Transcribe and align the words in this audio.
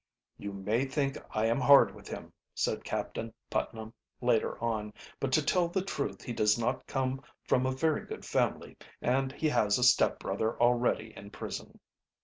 "You 0.39 0.51
may 0.51 0.85
think 0.85 1.15
I 1.29 1.45
am 1.45 1.61
hard 1.61 1.93
with 1.93 2.07
him," 2.07 2.33
said 2.55 2.83
Captain 2.83 3.31
Putnam, 3.51 3.93
later 4.19 4.59
on, 4.59 4.93
"but 5.19 5.31
to 5.33 5.43
tell 5.45 5.67
the 5.67 5.83
truth 5.83 6.23
he 6.23 6.33
does 6.33 6.57
not 6.57 6.87
come 6.87 7.21
from 7.43 7.67
a 7.67 7.71
very 7.71 8.03
good 8.07 8.25
family 8.25 8.77
and 8.99 9.31
he 9.31 9.49
has 9.49 9.77
a 9.77 9.83
step 9.83 10.17
brother 10.17 10.59
already 10.59 11.13
in 11.15 11.29
prison." 11.29 11.79